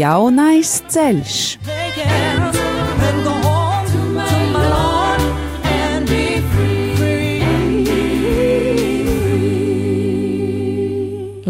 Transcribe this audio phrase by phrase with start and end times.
[0.00, 1.38] Jaunais ceļš.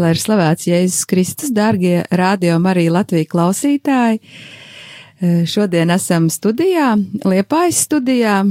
[0.01, 4.19] Lai ir slavēts Jēzus Kristus, dārgie radio Marija Latvija klausītāji.
[4.19, 8.41] Eh, šodien esam studijā, Liepājas studijā,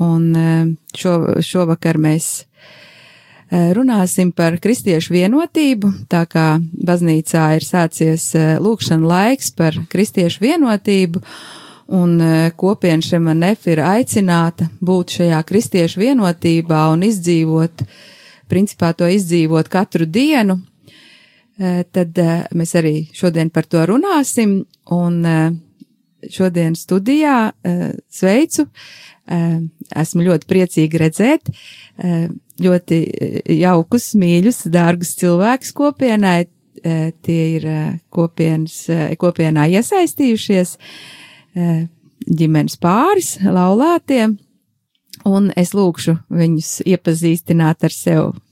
[0.00, 0.64] un eh,
[0.96, 2.46] šo, šovakar mēs
[3.50, 8.30] runāsim par kristiešu vienotību, tā kā baznīcā ir sācies
[8.64, 11.20] lūkšana laiks par kristiešu vienotību,
[11.94, 12.16] un
[12.56, 17.84] kopiena Šemanef ir aicināta būt šajā kristiešu vienotībā un izdzīvot
[18.48, 20.58] principā to izdzīvot katru dienu,
[21.58, 24.62] eh, tad eh, mēs arī šodien par to runāsim.
[24.94, 25.50] Un eh,
[26.30, 27.52] šodien studijā
[28.08, 28.64] sveicu.
[29.28, 31.50] Esmu ļoti priecīga redzēt
[32.62, 32.98] ļoti
[33.58, 36.44] jaukus, mīļus, dārgus cilvēkus kopienai.
[36.84, 37.64] Tie ir
[38.12, 38.82] kopienas,
[39.16, 40.74] kopienā iesaistījušies
[42.28, 44.34] ģimenes pāris, laulātiem,
[45.24, 48.42] un es lūkšu viņus iepazīstināt ar sevi.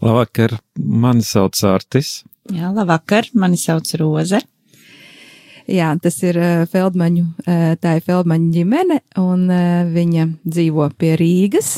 [0.00, 2.22] Labvakar, mani sauc Artis.
[2.48, 4.40] Jā, labvakar, mani sauc Roze.
[5.68, 11.14] Jā, tas ir uh, Feldmaņu, uh, tā ir Feldmaņu ģimene, un uh, viņa dzīvo pie
[11.20, 11.72] Rīgas,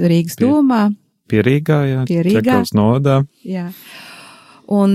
[0.00, 0.82] Rīgas pie, domā.
[1.30, 2.02] Pie Rīgā, jā.
[2.08, 2.62] Pie Rīgā.
[2.76, 3.20] nodā.
[3.46, 3.68] Jā.
[4.70, 4.94] Un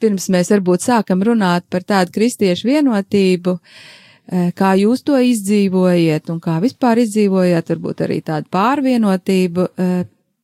[0.00, 3.58] pirms mēs varbūt sākam runāt par tādu kristiešu vienotību,
[4.56, 9.66] kā jūs to izdzīvojiet un kā vispār izdzīvojat, varbūt arī tādu pārvienotību,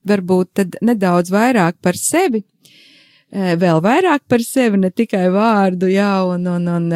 [0.07, 2.43] varbūt tad nedaudz vairāk par sevi,
[3.33, 6.89] vēl vairāk par sevi, ne tikai vārdu, jā, un, un, un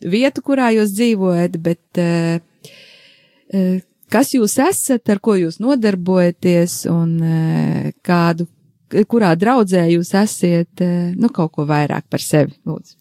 [0.00, 2.02] vietu, kurā jūs dzīvojat, bet
[4.12, 7.16] kas jūs esat, ar ko jūs nodarbojaties un
[8.04, 8.46] kādu,
[9.08, 10.84] kurā draudzē jūs esiet,
[11.16, 12.98] nu, kaut ko vairāk par sevi, lūdzu.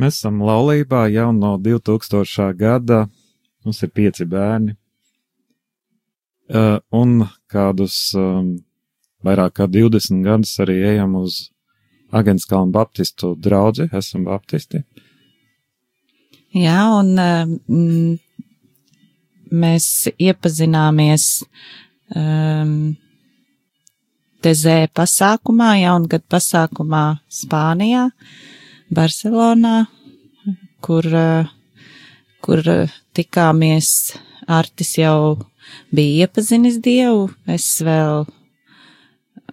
[0.00, 2.52] Mēs esam laulībā jau no 2000.
[2.56, 3.04] gada,
[3.66, 4.78] mums ir pieci bērni,
[6.50, 8.56] Uh, un kādus um,
[9.26, 11.50] vairāk kā 20 gadus arī ejam uz
[12.10, 14.82] Agenskalnu Baptistu draudzi, esam baptisti.
[16.50, 18.16] Jā, un um,
[19.54, 19.86] mēs
[20.18, 21.28] iepazināmies
[22.16, 22.96] um,
[24.40, 28.06] Tezē pasākumā, jaungad pasākumā Spānijā,
[28.88, 29.84] Barcelonā,
[30.80, 31.50] kur, uh,
[32.40, 32.64] kur
[33.14, 34.16] tikāmies
[34.50, 35.36] Artis jau
[35.94, 38.24] bija iepazinis Dievu, es vēl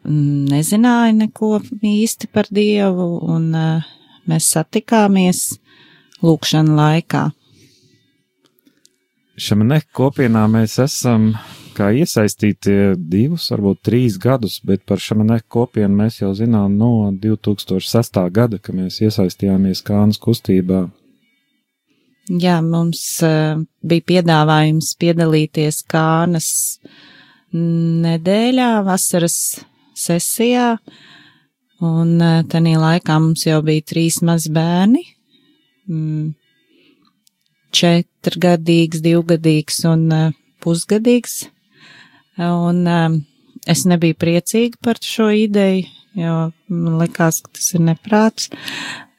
[0.08, 3.88] nezināju neko īsti par Dievu, un uh,
[4.28, 5.44] mēs satikāmies
[6.24, 7.28] lūkšana laikā.
[9.38, 11.34] Šam kopienā mēs esam
[11.78, 18.22] kā iesaistīti divus, varbūt trīs gadus, bet par šamaneku kopienu mēs jau zinām no 2006.
[18.34, 20.88] gada, kad mēs iesaistījāmies Kānas kustībā.
[22.28, 26.50] Jā, mums uh, bija piedāvājums piedalīties Kānas
[27.54, 29.38] nedēļā, vasaras
[29.98, 30.78] sesijā,
[31.84, 35.04] un uh, tanī laikā mums jau bija trīs mazi bērni,
[35.90, 36.32] mm,
[37.78, 40.32] četrgadīgs, divgadīgs un uh,
[40.64, 41.44] pusgadīgs,
[42.48, 43.20] un uh,
[43.68, 45.86] es nebiju priecīga par šo ideju,
[46.18, 46.38] jo
[46.74, 48.50] man likās, ka tas ir neprāts.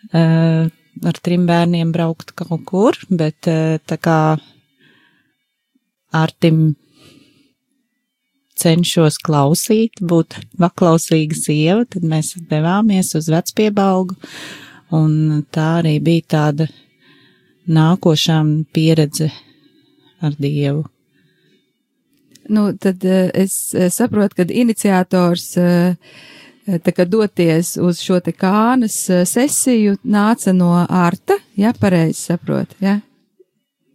[0.08, 4.18] Ar trim bērniem braukt kaut kur, bet tā kā
[6.16, 6.62] Artim
[8.58, 14.16] cenšos klausīt, būt paklausīga sieva, tad mēs devāmies uz vecpiebalgu,
[14.94, 16.68] un tā arī bija tāda
[17.68, 18.40] nākošā
[18.72, 19.30] pieredze
[20.24, 20.86] ar Dievu.
[22.48, 25.96] Nu, tad eh, es saprotu, ka iniciators uh,
[26.84, 32.74] tā kā doties uz šo te kānas eh, sesiju nāca no ārta, ja pareizi saprot,
[32.84, 32.98] ja?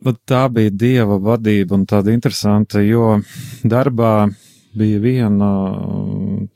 [0.03, 3.21] Bet tā bija dieva vadība un tāda interesanta, jo
[3.63, 4.27] darbā
[4.77, 5.51] bija viena,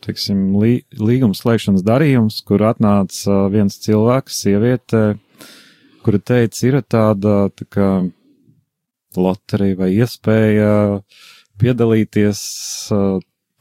[0.06, 5.04] teiksim, lī, līguma slēgšanas darījums, kur atnāca viens cilvēks, sieviete,
[6.06, 7.90] kura teica, ir tāda, tā kā,
[9.18, 10.72] loterija vai iespēja
[11.58, 12.42] piedalīties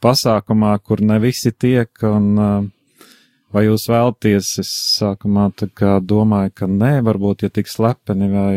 [0.03, 2.35] pasākumā, kur ne visi tiek, un
[3.53, 8.53] vai jūs vēlties, es sākumā tā kā domāju, ka nē, varbūt, ja tik slepeni vai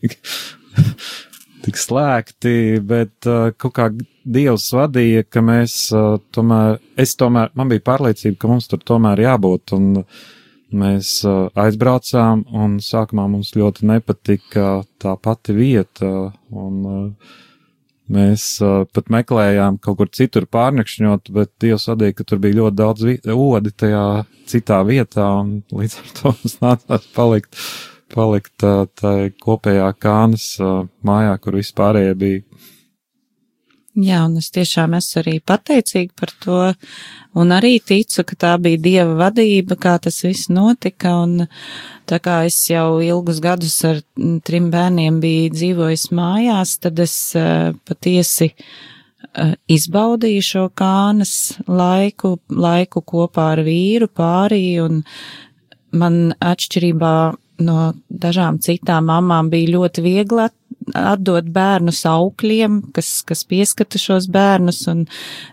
[1.64, 2.54] tik, slēgti,
[2.86, 3.90] bet uh, kaut kā
[4.30, 9.24] Dievs vadīja, ka mēs uh, tomēr, es tomēr, man bija pārliecība, ka mums tur tomēr
[9.24, 10.04] jābūt, un
[10.70, 16.10] mēs uh, aizbraucām, un sākumā mums ļoti nepatika tā pati vieta,
[16.50, 17.38] un uh,
[18.10, 22.78] Mēs uh, pat meklējām kaut kur citur pārnakšņot, bet Dievs vadīja, ka tur bija ļoti
[22.80, 23.06] daudz
[23.36, 24.04] odi tajā
[24.50, 27.60] citā vietā, un līdz ar to mums nācās palikt,
[28.14, 30.52] palikt uh, tai kopējā kānas
[31.06, 32.44] mājā, kur vispārējie bija.
[33.98, 36.58] Jā, un es tiešām esmu arī pateicīga par to,
[37.42, 41.48] un arī ticu, ka tā bija Dieva vadība, kā tas viss notika, un
[42.06, 43.98] tā kā es jau ilgus gadus ar
[44.46, 47.16] trim bērniem biju dzīvojis mājās, tad es
[47.90, 48.52] patiesi
[49.70, 51.34] izbaudīju šo kānas
[51.66, 55.02] laiku, laiku kopā ar vīru pārī, un
[55.90, 57.14] man atšķirībā
[57.60, 60.48] no dažām citām mamām bija ļoti viegli
[60.96, 65.04] atdot bērnus aukļiem, kas, kas pieskata šos bērnus, un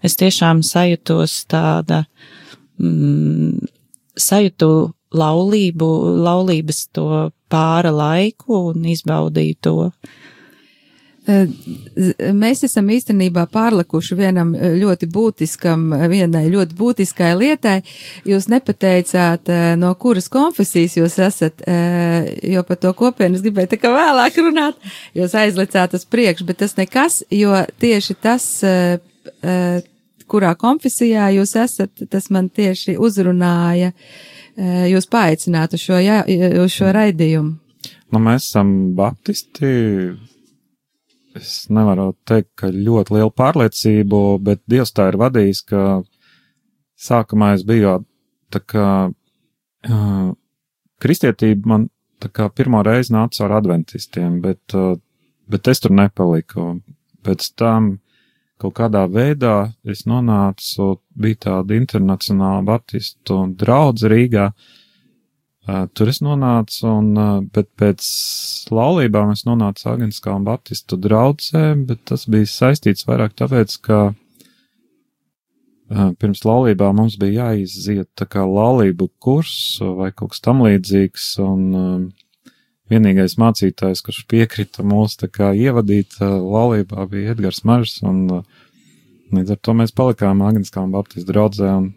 [0.05, 2.03] es tiešām sajūtos tāda,
[2.79, 3.67] mm,
[4.17, 4.69] sajūtu
[5.17, 5.89] laulību,
[6.25, 7.07] laulības to
[7.51, 9.77] pāra laiku un izbaudīju to.
[11.27, 17.81] Mēs esam īstenībā pārlikuši vienam ļoti būtiskam, vienai ļoti būtiskai lietai.
[18.27, 19.51] Jūs nepateicāt,
[19.81, 21.65] no kuras konfesijas jūs esat,
[22.47, 24.79] jo par to kopienu es gribēju tā kā vēlāk runāt,
[25.17, 27.51] jūs aizlicāt uz priekšu, bet tas nekas, jo
[27.83, 28.47] tieši tas,
[30.31, 33.91] kurā konfesijā jūs esat, tas man tieši uzrunāja
[34.87, 36.23] jūs paaicināt uz šo, jā,
[36.63, 37.57] uz šo raidījumu.
[38.15, 39.67] Nu, mēs esam baptisti,
[41.37, 45.83] es nevaru teikt, ka ļoti liela pārliecība, bet Dievs tā ir vadījis, ka
[47.07, 47.99] sākumā es biju
[48.53, 50.31] tā kā uh,
[51.03, 51.87] kristietība man
[52.21, 54.97] tā kā pirmo reizi nāca ar adventistiem, bet, uh,
[55.47, 56.77] bet es tur nepaliku.
[57.25, 57.97] Pēc tam
[58.57, 64.76] kaut kādā veidā es nonācu, bija tāda internacionāla baptistu draudze Rīgā, Uh,
[65.67, 67.09] tur es nonācu, un,
[67.53, 68.05] bet pēc
[68.71, 73.99] laulībām es nonācu Agenskā un Baptistu draudzē, bet tas bija saistīts vairāk tāpēc, ka
[76.19, 82.11] pirms laulībām mums bija jāiziet tā kā laulību kurs vai kaut kas tam līdzīgs, un
[82.91, 88.23] vienīgais mācītājs, kurš piekrita mūs tā kā ievadīt laulībā, bija Edgars Maržs, un
[89.35, 91.93] līdz ar to mēs palikām Agenskā un Baptistu draudzē, un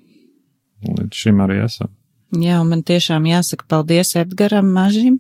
[0.99, 2.00] līdz šim arī esam.
[2.31, 5.19] Jā, man tiešām jāsaka paldies Edgaram Mažim,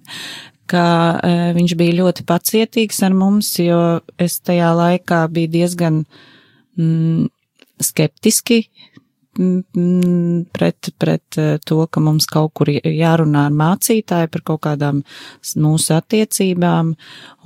[0.70, 0.84] ka
[1.18, 6.04] e, viņš bija ļoti pacietīgs ar mums, jo es tajā laikā biju diezgan
[6.78, 7.24] mm,
[7.82, 8.60] skeptiski
[9.34, 15.02] mm, pret, pret e, to, ka mums kaut kur jārunā ar mācītāju par kaut kādām
[15.58, 16.92] mūsu attiecībām,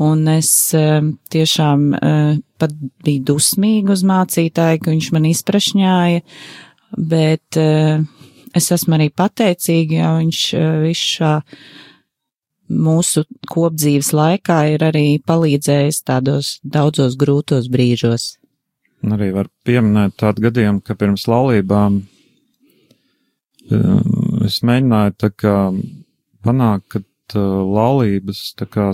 [0.05, 0.85] un es e,
[1.33, 2.13] tiešām e,
[2.61, 2.77] pat
[3.07, 6.21] biju dusmīga uz mācītāju, ka viņš man izprašņāja,
[7.01, 7.63] bet
[8.57, 11.33] es esmu arī pateicīga, jo viņš eh, visu
[12.75, 18.39] mūsu kopdzīves laikā ir arī palīdzējis tādos daudzos grūtos brīžos.
[19.05, 21.99] Arī var pieminēt tādu gadījumu, ka pirms laulībām
[23.71, 24.01] eh,
[24.49, 25.59] es mēģināju tā kā
[26.47, 27.45] panākt, ka eh,
[27.77, 28.47] laulības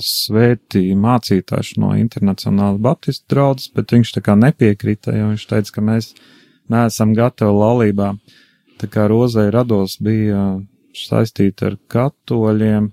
[0.09, 5.89] svētīja mācītājs no Internacionāla Baptistu draudzes, bet viņš tā kā nepiekrita, jo viņš teica, ka
[5.93, 6.15] mēs
[6.71, 8.19] neesam gatavi laulībām.
[8.19, 8.39] Uh,
[8.81, 10.61] Tā kā rozai rados bija
[10.97, 12.89] saistīta ar katoļiem,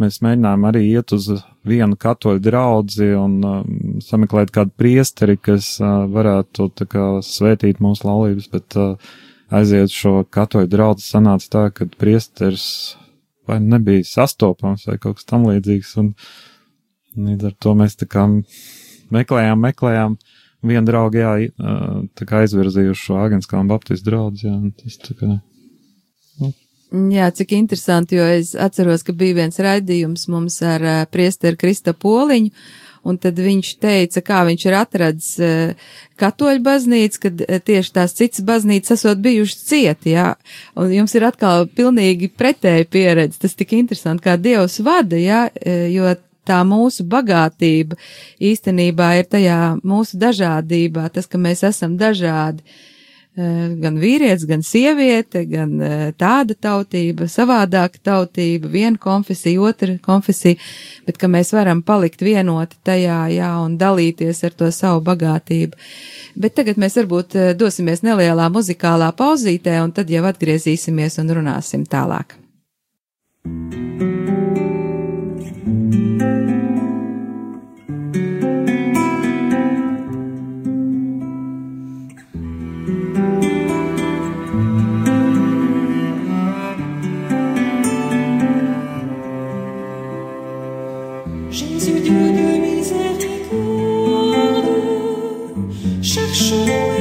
[0.00, 1.30] mēs mēģinājām arī iet uz
[1.66, 3.64] vienu katoļu draudzi un um,
[4.04, 9.12] sameklēt kādu priesteri, kas uh, varētu tā kā svētīt mūsu laulības, bet uh,
[9.52, 11.08] aiziet šo katoļu draudzi.
[11.08, 12.66] Sanāca tā, ka priesteris
[13.48, 16.12] vai nebija sastopams vai kaut kas tam līdzīgs, un
[17.16, 18.26] līdz ar to mēs tā kā
[19.12, 20.16] meklējām, meklējām,
[20.66, 21.52] viena drauga, jā,
[22.18, 25.30] tā kā aizvirzījuši šo Āgenskā un Baptistu draudz, jā, tas tā kā.
[26.40, 26.52] Nu.
[27.14, 31.94] Jā, cik interesanti, jo es atceros, ka bija viens raidījums mums ar uh, priesteru Krista
[31.94, 32.50] Poliņu,
[33.06, 38.16] un tad viņš teica, kā viņš ir atradis uh, katoļu baznīcu, kad uh, tieši tās
[38.18, 40.32] citas baznīcas esot bijušas cieti, jā,
[40.76, 45.46] un jums ir atkal pilnīgi pretēji pieredze, tas tik interesanti, kā Dievs vada, jā,
[45.94, 46.10] jo
[46.46, 47.98] tā mūsu bagātība
[48.40, 52.64] īstenībā ir tajā mūsu dažādībā, tas, ka mēs esam dažādi.
[53.80, 55.76] gan vīrietis, gan sieviete, gan
[56.18, 60.58] tāda tautība, savādāka tautība, viena konfesija, otra konfesija,
[61.06, 65.78] bet ka mēs varam palikt vienoti tajā, jā, un dalīties ar to savu bagātību.
[66.36, 72.36] Bet tagad mēs varbūt dosimies nelielā muzikālā pauzītē, un tad jau atgriezīsimies un runāsim tālāk.
[73.42, 74.09] thank you
[96.32, 96.99] 是我。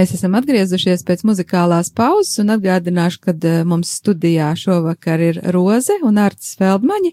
[0.00, 5.98] Mēs esam atgriezušies pēc muzikālās pauzes un atgādināšu, ka uh, mums studijā šovakar ir Roze
[6.08, 7.10] un Arts Feldmaņi.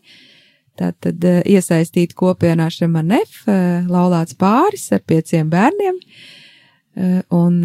[0.80, 6.00] Tātad uh, iesaistīti kopienā Šemanef, uh, laulāts pāris ar pieciem bērniem.
[7.38, 7.60] Un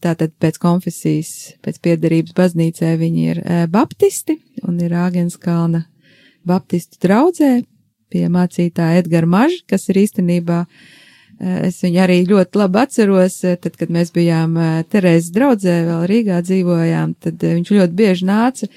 [0.00, 5.82] tātad pēc konfesijas, pēc piedarības baznīcē viņi ir baptisti un ir Āgenskalna
[6.48, 7.50] baptistu draudzē
[8.08, 11.05] pie mācītāja Edgara Maža, kas ir īstenībā uh, Eh,
[11.40, 16.06] es viņu arī ļoti labi atceros, eh, tad, kad mēs bijām eh, Terēzes draudzē, vēl
[16.10, 18.70] Rīgā dzīvojām, tad viņš ļoti bieži nāca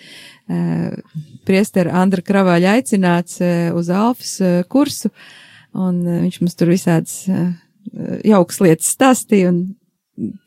[1.45, 3.35] priestera Andra Kravāļa aicināts
[3.77, 4.31] uz Alfas
[4.65, 5.11] kursu,
[5.77, 7.19] un viņš mums tur visādas
[8.25, 9.59] jauks lietas stāstīja, un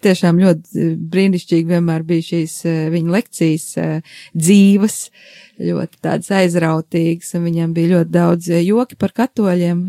[0.04, 2.56] tiešām ļoti brīnišķīgi vienmēr bija šīs
[2.92, 3.66] viņa lekcijas
[4.36, 4.98] dzīves,
[5.62, 9.82] ļoti tādas aizrautīgas, un viņam bija ļoti daudz joki par katoļiem.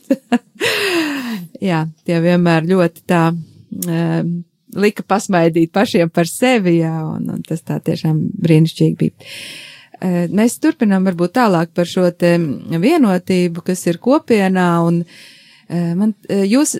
[1.70, 3.26] jā, tie vienmēr ļoti tā
[4.72, 9.32] lika pasmaidīt pašiem par sevi, jā, un, un tas tā tiešām brīnišķīgi bija.
[10.32, 12.34] Mēs turpinām varbūt tālāk par šo te
[12.82, 15.02] vienotību, kas ir kopienā, un
[15.70, 16.74] man, jūs,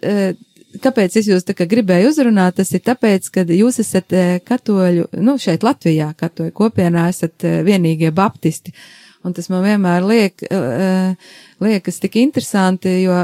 [0.82, 4.14] kāpēc es jūs tā kā gribēju uzrunāt, tas ir tāpēc, ka jūs esat
[4.48, 8.74] katoļu, nu, šeit Latvijā katoļu kopienā esat vienīgie baptisti.
[9.22, 11.12] Un tas man vienmēr liek, uh,
[11.62, 13.14] liekas tik interesanti, jo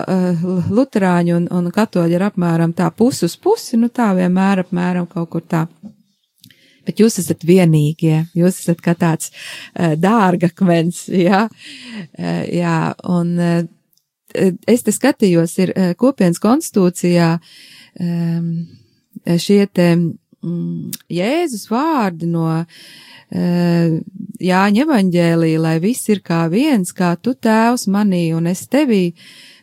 [0.70, 5.32] luterāņi un, un katoļi ir apmēram tā pusi uz pusi, nu tā vienmēr apmēram kaut
[5.32, 5.64] kur tā.
[6.88, 9.32] Bet jūs esat vienīgie, jūs esat kā tāds
[9.76, 11.42] dārgakmens, jā,
[12.48, 13.34] jā, un
[14.34, 17.34] es te skatījos, ir uh, kopienas konstitūcijā
[18.00, 18.48] um,
[19.24, 22.48] šie te mm, Jēzus vārdi no
[23.28, 24.00] Eh,
[24.40, 29.12] Jāņa evaņģēlī, lai viss ir kā viens, kā tu tēvs manī un es tevī,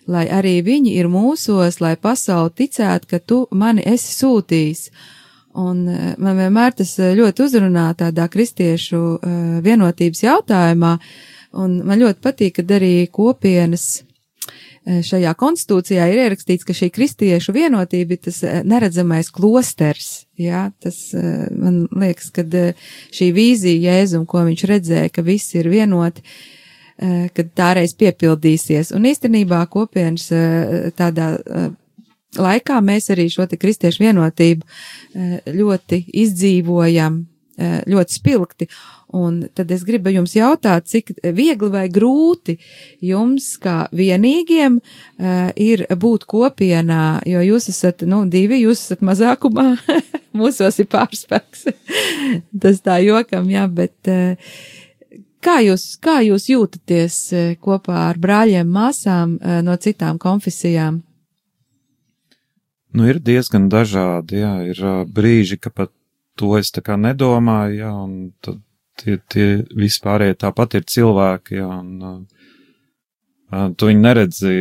[0.06, 4.90] lai arī viņi ir mūsos, lai pasauli ticētu, ka tu mani esi sūtījis.
[5.58, 9.02] Un eh, man vienmēr tas eh, ļoti uzrunā tādā kristiešu
[9.66, 10.98] vienotības jautājumā,
[11.58, 14.05] un man ļoti patīk, kad arī kopienas Eh,
[14.86, 20.26] šajā konstitūcijā ir ierakstīts, ka šī kristiešu vienotība ir tas eh, neredzamais klosters.
[20.38, 25.72] Jā, tas eh, man liekas, ka šī vīzija Jēzum, ko viņš redzēja, ka visi ir
[25.74, 26.26] vienoti,
[26.96, 28.94] kad tā reiz piepildīsies.
[28.96, 30.30] Un īstenībā kopienas
[30.96, 31.26] tādā
[32.40, 37.18] laikā mēs arī šo te kristiešu vienotību ļoti izdzīvojam
[37.58, 38.68] ļoti spilgti.
[39.16, 42.58] Un tad es gribu jums jautāt, cik viegli vai grūti
[43.06, 44.80] jums, kā vienīgiem,
[45.62, 49.68] ir būt kopienā, jo jūs esat, nu, divi, jūs esat mazākumā,
[50.40, 51.68] mūsos ir pārspēks.
[52.62, 54.12] Tas tā jokam, jā, bet
[55.46, 57.20] kā jūs, kā jūs jūtaties
[57.64, 61.04] kopā ar brāļiem, māsām no citām konfesijām?
[62.96, 64.80] Nu, ir diezgan dažādi, jā, ir
[65.12, 65.92] brīži, ka pat
[66.40, 68.62] to es tā kā nedomāju, jā, un tad
[69.00, 74.56] tie, tie vispārējie tāpat ir cilvēki, jā, un uh, tu viņu neredzi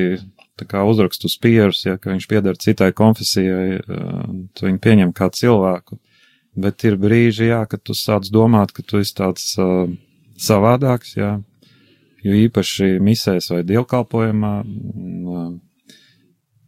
[0.58, 5.30] tā kā uzrakstu spierus, ja, ka viņš piedara citai konfesijai, uh, tu viņu pieņem kā
[5.34, 5.98] cilvēku,
[6.54, 9.86] bet ir brīži, jā, kad tu sāc domāt, ka tu esi tāds uh,
[10.38, 11.36] savādāks, jā,
[12.24, 15.54] jo īpaši misēs vai dievkalpojumā, uh,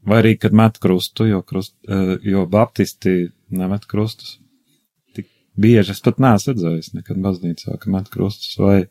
[0.06, 1.74] Vai arī, kad met krustu, jo, krust,
[2.22, 4.36] jo baptisti nemet krustus.
[5.56, 8.86] Bieži es pat neesmu redzējis nekad baznīcā, ka met krustus vai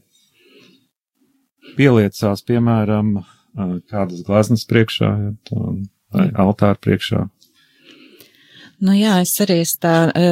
[1.77, 5.12] pieliecās, piemēram, eh, kādas glaznas priekšā
[6.15, 7.25] vai altāra priekšā.
[8.86, 10.24] Nu jā, es arī es tā e,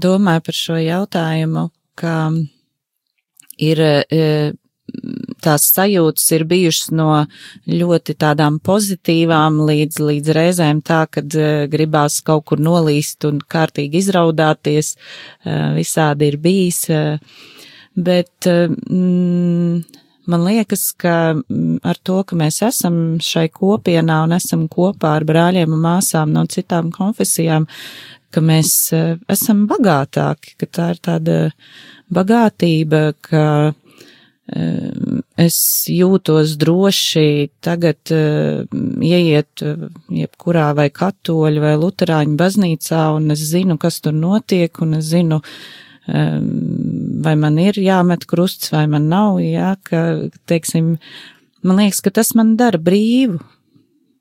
[0.00, 1.64] domāju par šo jautājumu,
[1.98, 2.30] ka
[3.58, 4.52] ir e,
[5.44, 7.08] tās sajūtas ir bijušas no
[7.68, 14.00] ļoti tādām pozitīvām līdz, līdz reizēm tā, kad uh, gribās kaut kur nolīst un kārtīgi
[14.02, 17.18] izraudāties, uh, visādi ir bijis, uh,
[17.94, 19.84] bet mm,
[20.30, 25.28] man liekas, ka mm, ar to, ka mēs esam šai kopienā un esam kopā ar
[25.28, 27.68] brāļiem un māsām no citām konfesijām,
[28.34, 28.90] ka mēs
[29.30, 31.36] esam bagātāki, ka tā ir tāda
[32.14, 33.44] bagātība, ka
[34.44, 35.56] es
[35.88, 39.62] jūtos droši tagad ieiet
[40.12, 45.40] jebkurā vai katoļu vai luterāņu baznīcā, un es zinu, kas tur notiek, un es zinu,
[47.24, 50.04] vai man ir jāmet krusts, vai man nav, jā, ka,
[50.50, 50.98] teiksim,
[51.64, 53.40] man liekas, ka tas man dara brīvu,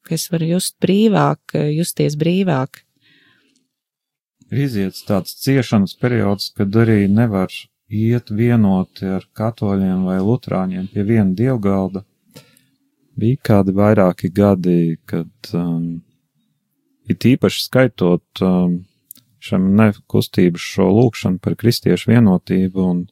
[0.08, 2.80] ka es varu just brīvāk, justies brīvāk.
[4.54, 7.52] Iziet tāds ciešanas periods, kad arī nevar
[7.94, 12.04] iet vienoti ar katoļiem vai lutrāņiem pie viena dievgalda.
[13.20, 16.02] Bija kādi vairāki gadi, kad um,
[17.06, 18.80] it īpaši skaitot um,
[19.44, 23.04] šam nekustības šo lūkšanu par kristiešu vienotību un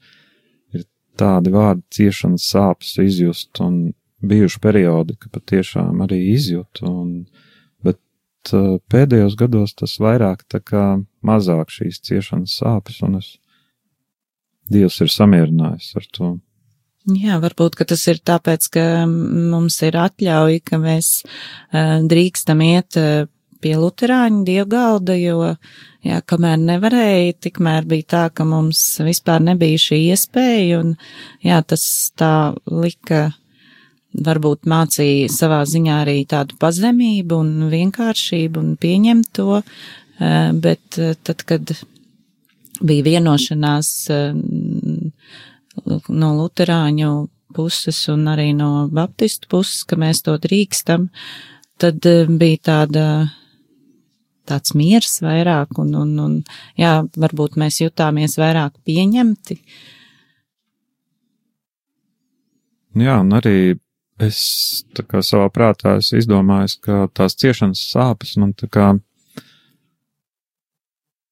[0.73, 0.87] ir
[1.19, 3.91] tādi vārdi ciešanas sāpes izjust un
[4.21, 7.25] bijuši periodi, ka patiešām arī izjūt un,
[7.85, 10.85] bet uh, pēdējos gados tas vairāk tā kā
[11.25, 13.35] mazāk šīs ciešanas sāpes un es
[14.71, 16.31] Dievs ir samierinājis ar to.
[17.09, 22.97] Jā, varbūt, ka tas ir tāpēc, ka mums ir atļauja, ka mēs uh, drīkstam iet
[23.01, 23.25] uh,
[23.61, 25.55] pie luterāņu dievgalda, jo,
[26.05, 30.93] jā, kamēr nevarēja, tikmēr bija tā, ka mums vispār nebija šī iespēja, un,
[31.45, 31.83] jā, tas
[32.17, 33.31] tā lika,
[34.11, 41.47] varbūt mācīja savā ziņā arī tādu pazemību un vienkāršību un pieņemt to, uh, bet tad,
[41.49, 41.73] kad
[42.81, 44.33] bija vienošanās eh,
[45.85, 47.11] no luterāņu
[47.55, 51.09] puses un arī no baptistu puses, ka mēs to drīkstam,
[51.81, 53.05] tad eh, bija tāda,
[54.47, 56.37] tāds miers vairāk un, un, un
[56.79, 59.59] jā, varbūt mēs jutāmies vairāk pieņemti.
[63.01, 63.55] Jā, un arī
[64.21, 64.41] es
[64.95, 68.91] tā kā savā prātā esmu izdomājis, ka tās ciešanas sāpes man tā kā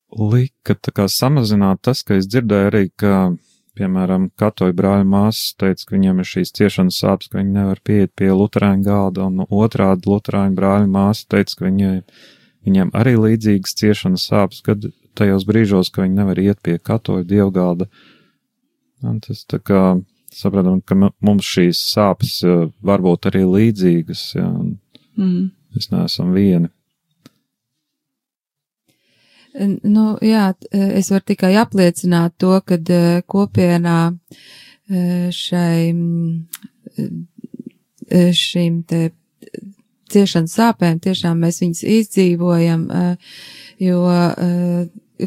[0.09, 3.35] lika tā kā samazināt tas, ka es dzirdēju arī, ka,
[3.79, 8.13] piemēram, katoļu brāļa māsas teica, ka viņiem ir šīs ciešanas sāpes, ka viņi nevar pieiet
[8.19, 11.95] pie luterāņu galda, un otrādi luterāņu brāļa māsa teica, ka viņai,
[12.67, 14.89] viņiem arī līdzīgas ciešanas sāpes, kad
[15.19, 17.89] tajos brīžos, ka viņi nevar iet pie katoļu dievgalda.
[19.07, 19.83] Un tas tā kā
[20.35, 24.75] sapratam, ka mums šīs sāpes eh, var būt arī līdzīgas, ja, un
[25.17, 25.47] mm.
[25.75, 26.71] mēs neesam vieni.
[29.57, 35.89] Nu, jā, es varu tikai apliecināt to, ka e, kopienā e, šai,
[36.99, 39.09] e, šīm te
[40.09, 42.87] ciešanas sāpēm tiešām mēs viņus izdzīvojam,
[43.77, 43.99] jo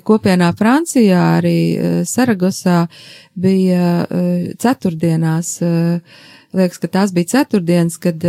[0.03, 1.59] kopienā Francijā arī
[2.03, 2.81] Saragosā
[3.39, 4.09] bija
[4.59, 5.53] ceturtdienās,
[6.51, 8.27] liekas, ka tās bija ceturtdienas, kad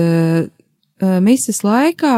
[1.25, 2.13] mises laikā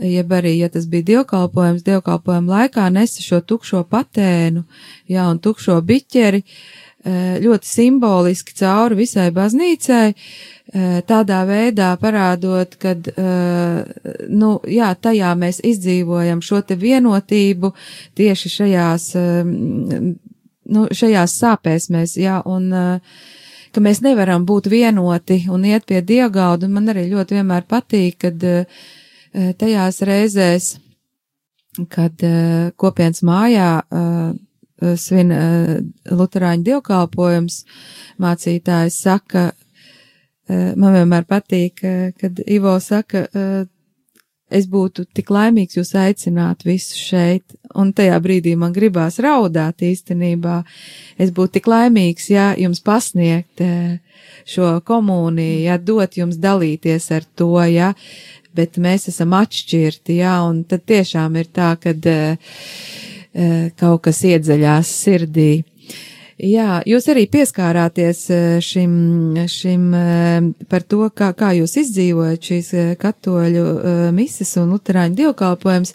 [0.00, 4.64] jeb arī, ja tas bija dievkalpojums, dievkalpojuma laikā nesa šo tukšo patēnu,
[5.10, 13.10] jā, un tukšo biķeri, e, ļoti simboliski cauri visai baznīcai, e, tādā veidā parādot, kad,
[13.10, 13.34] e,
[14.28, 17.74] nu, jā, tajā mēs izdzīvojam šo te vienotību
[18.16, 19.10] tieši šajās
[20.70, 22.70] nu, šajās sāpēs mēs, jā, un
[23.70, 28.16] ka mēs nevaram būt vienoti un iet pie dievgauda, un man arī ļoti vienmēr patīk,
[28.26, 28.88] kad uh,
[29.32, 30.70] tajās reizēs,
[31.92, 34.30] kad uh, kopienas mājā uh,
[34.96, 35.32] svin
[36.08, 37.58] Luterāņu dievkalpojums,
[38.16, 39.50] mācītājs saka,
[40.48, 41.82] man vienmēr patīk,
[42.16, 43.26] kad Ivo saka,
[44.50, 50.60] es būtu tik laimīgs jūs aicināt visus šeit, un tajā brīdī man gribās raudāt īstenībā.
[51.20, 54.00] Es būtu tik laimīgs, ja jums pasniegt eh,
[54.48, 57.92] šo komuniju, ja dot jums dalīties ar to, ja,
[58.56, 62.54] bet mēs esam atšķirti, ja, un tad tiešām ir tā, kad uh,
[63.78, 65.50] kaut kas iedzaļās sirdī.
[66.40, 68.92] Jā, jūs arī pieskārāties eh, šim,
[69.50, 73.64] šim eh, par to, kā, kā jūs izdzīvojat šīs eh, katoļu
[74.16, 75.92] mises un luterāņu dievkalpojums.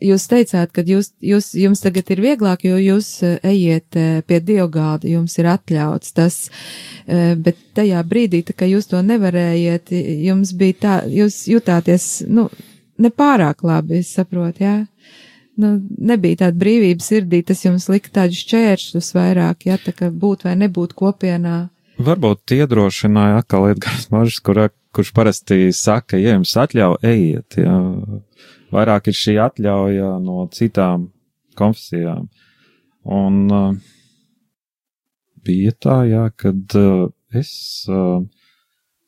[0.00, 3.08] Jūs teicāt, ka jūs, jūs, jums tagad ir vieglāk, jo jūs
[3.44, 6.38] ejiet pie dievgāda, jums ir atļauts tas,
[7.06, 9.92] bet tajā brīdī, tā kā jūs to nevarējiet,
[10.24, 12.48] jums bija tā, jūs jutāties, nu,
[13.00, 14.76] nepārāk labi, es saprotu, jā?
[15.60, 20.46] nu, nebija tāda brīvība sirdī, tas jums lika tādus šķēršļus vairāk, ja tā kā būt
[20.48, 21.58] vai nebūt kopienā.
[22.00, 24.62] Varbūt iedrošināja atkal Edgars Mažs, kur,
[24.96, 27.76] kurš parasti saka, ja jums atļauj, ejiet, ja.
[28.70, 31.08] Vairāk ir šī atļauja no citām
[31.58, 32.28] konfesijām.
[33.10, 33.72] Un uh,
[35.46, 37.52] bija tā, jā, kad uh, es
[37.90, 38.20] uh,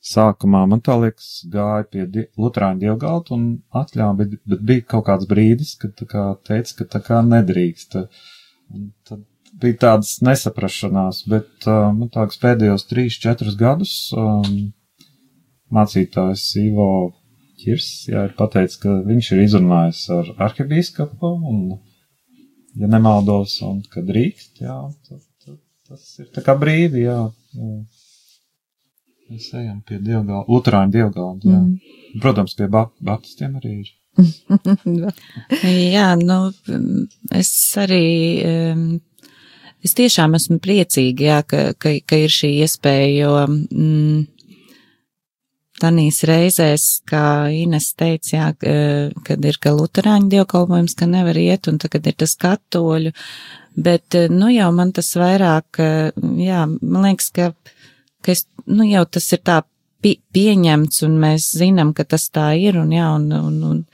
[0.03, 3.47] sākumā man tā liekas gāja pie die, Lutrāņu dievgalta un
[3.83, 8.01] atļāva, bet, bet bija kaut kāds brīdis, kad tā kā teica, ka tā kā nedrīkst.
[8.73, 9.23] Un tad
[9.63, 14.73] bija tādas nesaprašanās, bet uh, man tāks pēdējos trīs, četrus gadus um,
[15.73, 16.89] mācītājs Ivo
[17.63, 21.61] Čirs, jā, ir pateicis, ka viņš ir izrunājis ar arhibīskapu un,
[22.79, 27.19] ja nemaldos, un ka drīkst, jā, tad, tad, tas ir tā kā brīvi, jā.
[27.55, 27.75] jā.
[29.33, 31.49] Mēs ejam pie dievgalda, Lutāņu dievgalda.
[31.49, 31.61] Jā.
[31.63, 32.21] Mm.
[32.21, 33.93] Protams, pie ba baptistiem arī ir.
[35.97, 36.39] jā, nu,
[37.33, 38.05] es arī,
[39.81, 44.21] es tiešām esmu priecīga, jā, ka, ka, ka ir šī iespēja, jo mm,
[45.83, 48.49] tanīs reizēs, kā Ines teica, jā,
[49.27, 53.13] kad ir, ka Lutāņu dievkalpojums, ka nevar iet, un tagad ir tas katoļu,
[53.75, 55.83] bet, nu, jau man tas vairāk,
[56.41, 57.53] jā, man liekas, ka
[58.23, 59.61] ka es, nu, jau tas ir tā
[60.03, 63.85] pie, pieņemts, un mēs zinām, ka tas tā ir, un jā, un, un, un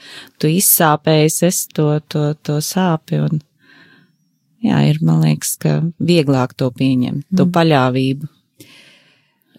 [0.41, 3.43] tu izsāpējies, es to, to, to sāpi, un
[4.65, 7.55] jā, ir, man liekas, ka vieglāk to pieņemt, to mm.
[7.57, 8.35] paļāvību.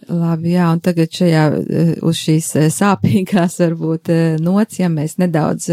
[0.10, 5.20] Labi, jā, un tagad šajā, eh, uz šīs eh, sāpīgās varbūt eh, nots, ja mēs
[5.22, 5.70] nedaudz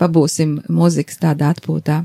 [0.00, 2.02] pabūsim muzikas tādā atpūtā.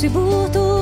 [0.00, 0.79] se burto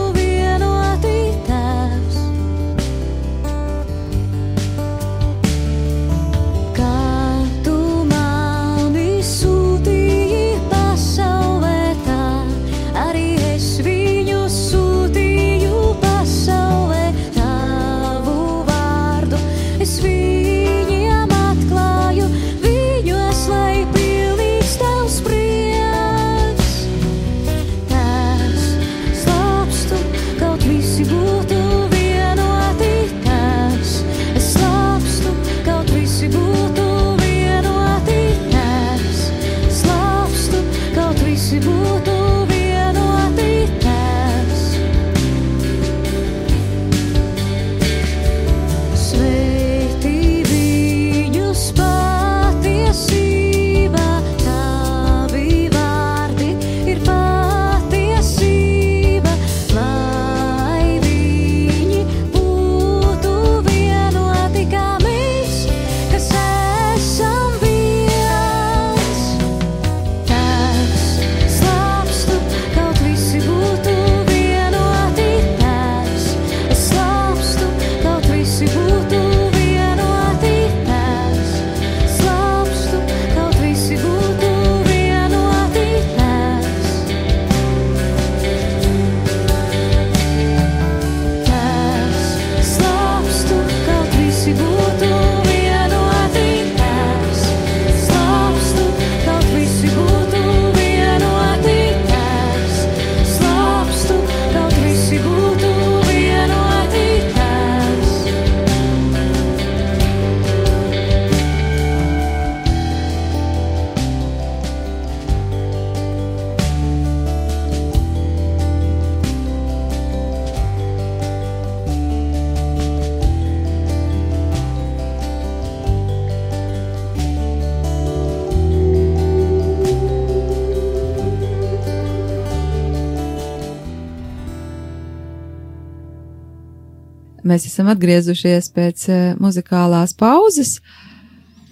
[137.48, 139.04] mēs esam atgriezušies pēc
[139.40, 140.78] muzikālās pauzes,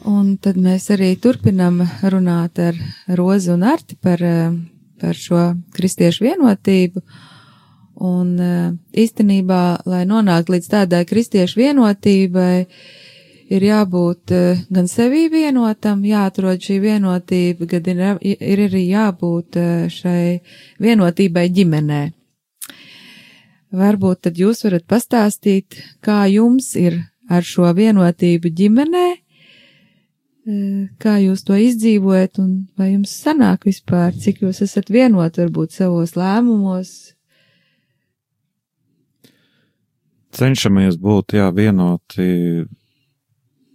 [0.07, 2.79] un tad mēs arī turpinam runāt ar
[3.19, 4.23] Rozu un Arti par,
[5.01, 7.03] par šo kristiešu vienotību.
[8.07, 8.37] Un
[8.93, 12.67] īstenībā, lai nonāktu līdz tādai kristiešu vienotībai,
[13.49, 14.35] ir jābūt
[14.69, 19.59] gan sevī vienotam, jāatrod šī vienotība, gan ir, ir arī jābūt
[19.93, 20.21] šai
[20.83, 22.03] vienotībai ģimenē.
[23.77, 29.07] Varbūt tad jūs varat pastāstīt, kā jums ir ar šo vienotību ģimenē,
[30.47, 35.77] eh, kā jūs to izdzīvojat un vai jums sanāk vispār, cik jūs esat vienoti varbūt
[35.77, 37.13] savos lēmumos.
[40.37, 42.67] Cenšamies būt, jā, vienoti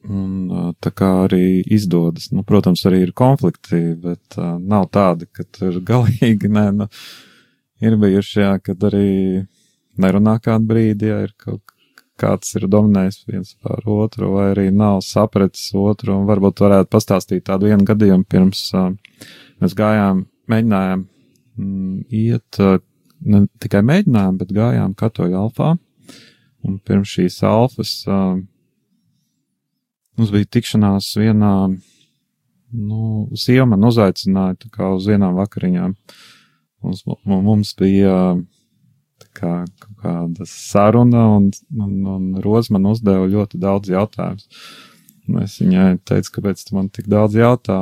[0.10, 2.32] un tā kā arī izdodas.
[2.34, 6.90] Nu, protams, arī ir konflikti, bet uh, nav tādi, ka tur galīgi, nē, nu,
[7.82, 9.46] ir bijuši, jā, kad arī
[10.00, 11.64] nerunā kādu brīdi, ja ir kaut
[12.22, 17.48] kāds ir dominējis viens pār otru, vai arī nav sapratis otru, un varbūt varētu pastāstīt
[17.50, 18.92] tādu vienu gadījumu pirms uh,
[19.62, 22.78] mēs gājām, mēģinājām mm, iet, uh,
[23.26, 25.74] ne tikai mēģinājām, bet gājām katoļu alfā,
[26.68, 28.38] un pirms šīs alfas uh,
[30.18, 31.56] mums bija tikšanās vienā,
[32.72, 33.02] nu,
[33.40, 35.96] sieva man uzaicināja tā kā uz vienām vakariņām.
[36.82, 38.44] Mums, mums bija uh,
[39.38, 39.54] kā
[40.02, 44.48] kāda saruna, un, un, un Roza man uzdeva ļoti daudz jautājumus.
[45.41, 47.80] Es viņai teicu, kāpēc man tik daudz jautā.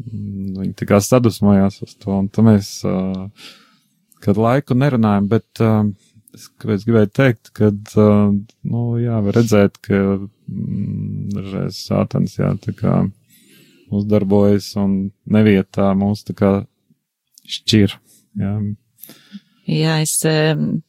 [0.00, 3.28] Viņa tikai sadusmojās uz to, un tam mēs uh,
[4.24, 5.84] kādu laiku nerunājam, bet uh,
[6.36, 8.34] es kāpēc gribēju teikt, ka, uh,
[8.72, 13.00] nu, jā, var redzēt, ka mm, dažreiz sātans, jā, tā kā
[13.90, 16.52] uzdarbojas un nevietā mūs tā kā
[17.50, 17.96] šķir,
[18.40, 18.54] jā.
[19.70, 20.16] Jā, es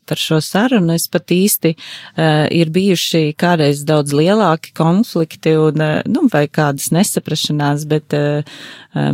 [0.09, 5.99] par šo sarunu es pat īsti uh, ir bijuši kādreiz daudz lielāki konflikti un, uh,
[6.09, 8.41] nu, vai kādas nesaprašanās, bet uh,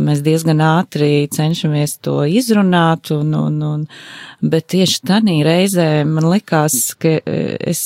[0.02, 3.84] mēs diezgan ātri cenšamies to izrunāt un, un, un
[4.40, 7.84] bet tieši tanī reizē man likās, ka es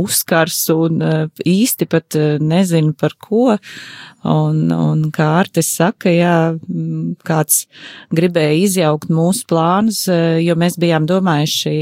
[0.00, 1.00] uzkars un
[1.46, 3.56] īsti pat nezinu par ko.
[4.20, 6.34] Un, un kā Artis saka, jā,
[7.24, 7.62] kāds
[8.12, 10.02] gribēja izjaukt mūsu plānus,
[10.44, 11.72] jo mēs bijām domājuši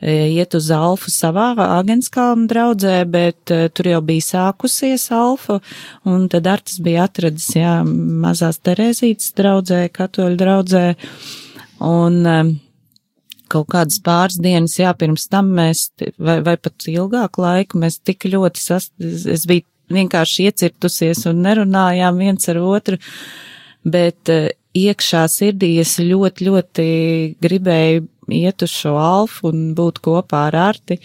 [0.00, 5.60] iet uz Alfu savā Agenskalna draudzē, bet tur jau bija sākusies Alfa,
[6.08, 10.86] un tad Artis bija atradis, jā, mazās Terēzītes draudzē, katoļu draudzē,
[11.92, 12.22] un
[13.52, 18.26] kaut kādas pāris dienas, jā, pirms tam mēs, vai, vai pat ilgāku laiku, mēs tik
[18.32, 22.98] ļoti sas, es biju vienkārši iecirtusies un nerunājām viens ar otru,
[23.84, 26.86] bet uh, iekšā sirdī es ļoti, ļoti
[27.42, 30.98] gribēju iet uz šo alfu un būt kopā ar Arti.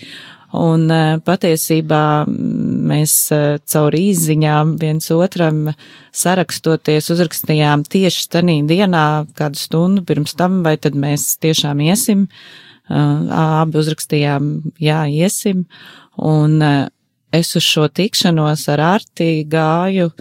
[0.58, 5.68] Un uh, patiesībā mēs uh, caur izziņām viens otram
[6.16, 12.28] sarakstoties uzrakstījām tieši tanī dienā, kādu stundu pirms tam, vai tad mēs tiešām iesim.
[12.88, 14.46] Abi uzrakstījām,
[14.80, 15.66] jā, iesim.
[16.24, 16.62] Un
[17.36, 20.14] es uz šo tikšanos ar Arti gāju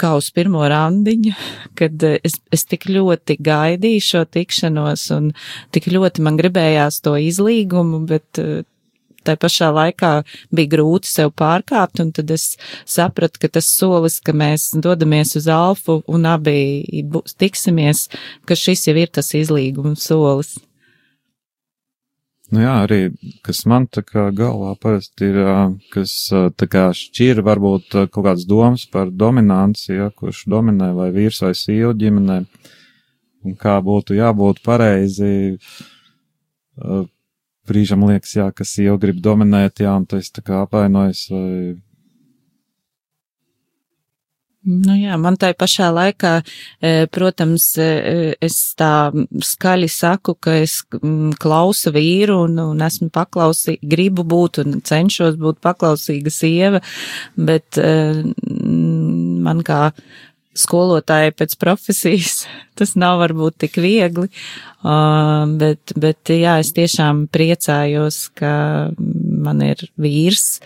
[0.00, 1.34] kā uz pirmo randiņu,
[1.78, 5.30] kad es, es tik ļoti gaidīju šo tikšanos un
[5.74, 8.64] tik ļoti man gribējās to izlīgumu, bet eh,
[9.26, 10.12] tā pašā laikā
[10.54, 12.54] bija grūti sev pārkāpt, un tad es
[12.88, 16.94] sapratu, ka tas solis, ka mēs dodamies uz alfu un abi
[17.38, 18.06] tiksimies,
[18.46, 20.56] ka šis jau ir tas izlīguma solis.
[22.54, 23.00] Nu jā, arī,
[23.42, 25.38] kas man tā kā galvā parasti ir,
[25.90, 31.42] kas tā kā šķir varbūt kaut kādas domas par dominanci, ja, kurš dominē vai vīrs
[31.42, 32.38] vai sieva ģimenē,
[33.46, 35.32] un kā būtu jābūt pareizi.
[37.66, 41.74] Brīžam liekas, jā, ka sieva grib dominēt, jā, un tas tā kā apvainojas vai
[44.66, 46.32] Nu jā, man tai pašā laikā,
[46.82, 50.80] e, protams, e, es tā skaļi saku, ka es
[51.38, 56.82] klausu vīru un, un esmu paklausīga, gribu būt un cenšos būt paklausīga sieva,
[57.38, 57.92] bet e,
[59.46, 59.92] man kā
[60.56, 62.44] skolotāja pēc profesijas
[62.78, 64.28] tas nav varbūt tik viegli,
[65.60, 68.54] bet, bet jā, es tiešām priecājos, ka
[68.96, 70.60] man ir vīrs,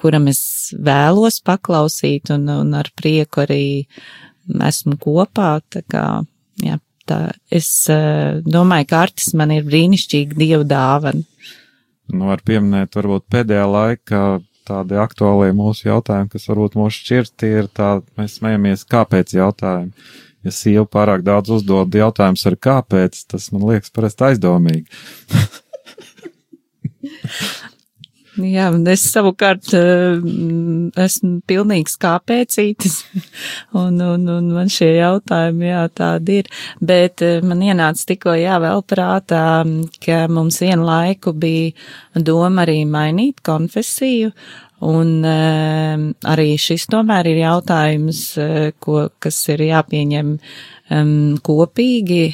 [0.00, 3.64] kuram es vēlos paklausīt un, un ar prieku arī
[4.48, 5.58] esmu kopā.
[5.70, 6.06] Tā kā,
[6.64, 7.20] jā, tā,
[7.52, 7.68] es
[8.48, 11.22] domāju, ka Artis man ir brīnišķīga dievu dāvana.
[12.12, 14.22] Nu, var pieminēt varbūt pēdējā laikā
[14.68, 19.92] tādi aktuālie mūsu jautājumi, kas varbūt mūs šķirt, ir tā, mēs smejamies, kāpēc jautājumi.
[20.42, 24.88] Ja sieva pārāk daudz uzdod jautājumus ar kāpēc, tas man liekas parasti aizdomīgi.
[28.42, 30.18] Jā, un es savukārt uh,
[31.04, 32.96] esmu pilnīgs kāpēcītis,
[33.82, 36.50] un, un, un man šie jautājumi, jā, tādi ir.
[36.82, 39.44] Bet uh, man ienāca tikko, jā, vēl prātā,
[40.02, 44.32] ka mums vienu laiku bija doma arī mainīt konfesiju,
[44.82, 52.24] Un uh, arī šis tomēr ir jautājums, uh, ko, kas ir jāpieņem um, kopīgi.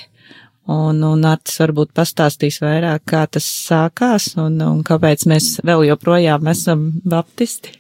[0.69, 6.51] Un, un Artis varbūt pastāstīs vairāk, kā tas sākās un, un kāpēc mēs vēl joprojām
[6.53, 7.73] esam baptisti.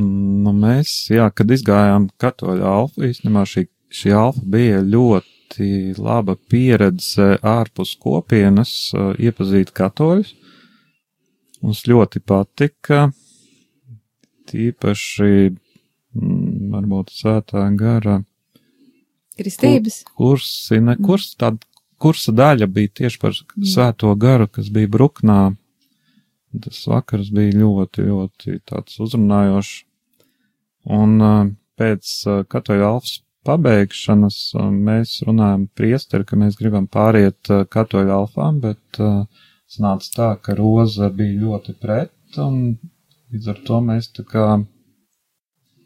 [0.00, 5.70] Nu, mēs, jā, kad izgājām katoļu alfu, īstenībā šī, šī alfa bija ļoti
[6.02, 8.72] laba pieredze ārpus kopienas,
[9.22, 10.34] iepazīt katoļus.
[11.60, 13.04] Mums ļoti patika,
[14.50, 15.50] tīpaši,
[16.16, 18.18] mm, varbūt svētā gara
[19.40, 20.02] Kristības.
[20.16, 21.58] Kursi, ne kurs, tāda
[22.00, 23.66] kursa daļa bija tieši par mm.
[23.72, 25.40] svēto garu, kas bija Bruknā.
[26.64, 29.74] Tas vakars bija ļoti, ļoti tāds uzrunājošs.
[30.90, 31.42] Un uh,
[31.78, 38.58] pēc uh, katoļa alfas pabeigšanas uh, mēs runājam priesteri, ka mēs gribam pāriet katoļa alfām,
[38.64, 39.00] bet
[39.70, 42.74] sanāca tā, ka Roza bija ļoti pret, un
[43.30, 44.46] līdz ar to mēs tā kā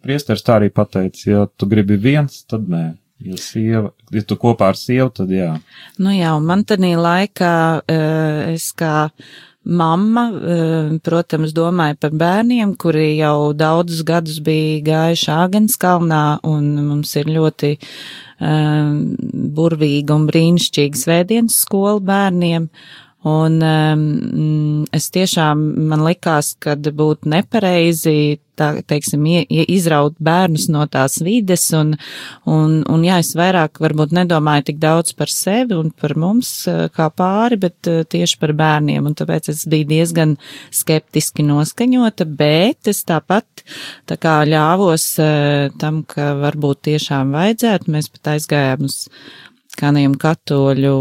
[0.05, 2.85] priesteris tā arī pateica, ja tu gribi viens, tad nē.
[3.23, 5.55] Ja sieva, ja tu kopā ar sievu, tad jā.
[6.03, 7.55] Nu jā, un man tādī laikā
[8.51, 9.09] es kā
[9.65, 10.25] mamma,
[11.05, 17.73] protams, domāju par bērniem, kuri jau daudzus gadus bija gājuši Āgenskalnā, un mums ir ļoti
[17.79, 18.99] um,
[19.57, 22.69] burvīga un brīnišķīga svētdienas skola bērniem.
[23.25, 30.85] Un um, es tiešām man likās, ka būtu nepareizi, tā, teiksim, ie, izraut bērnus no
[30.93, 31.95] tās vides, un,
[32.45, 36.85] un, un jā, es vairāk varbūt nedomāju tik daudz par sevi un par mums uh,
[36.93, 40.37] kā pāri, bet uh, tieši par bērniem, un tāpēc es biju diezgan
[40.75, 43.65] skeptiski noskaņota, bet es tāpat
[44.11, 49.07] tā kā ļāvos uh, tam, ka varbūt tiešām vajadzētu, mēs pat aizgājām uz
[49.79, 50.95] kādiem katoļu,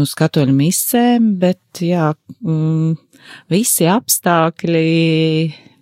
[0.00, 2.12] uz katoļu misēm, bet jā,
[2.44, 2.94] mm,
[3.52, 4.84] visi apstākļi.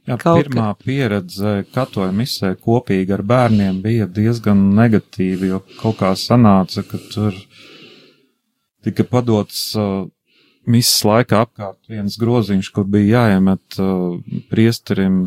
[0.09, 0.77] Jā, pirmā ka...
[0.85, 7.37] pieredze katoļu misē kopīgi ar bērniem bija diezgan negatīva, jo kaut kā sanāca, ka tur
[8.87, 10.07] tika padots uh,
[10.69, 14.17] misas laikā apkārt viens groziņš, kur bija jāiemet uh,
[14.49, 15.27] priesterim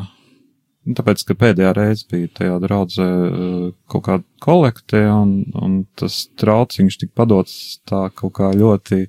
[0.81, 6.23] Nu, tāpēc, ka pēdējā reize bija tajā draudzē eh, kaut kāda kolekte, un, un tas
[6.41, 7.53] trauciņš tika padots
[7.89, 9.03] tā kaut kā ļoti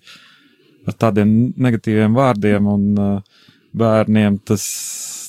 [0.90, 1.32] ar tādiem
[1.62, 3.42] negatīviem vārdiem, un uh,
[3.78, 4.64] bērniem tas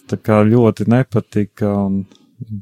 [0.09, 1.99] tā kā ļoti nepatika, un